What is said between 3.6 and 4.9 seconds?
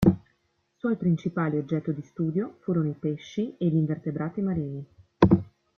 gli invertebrati marini.